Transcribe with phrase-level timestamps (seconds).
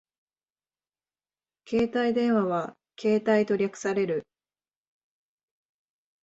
[1.69, 4.25] 携帯電話はケータイと略される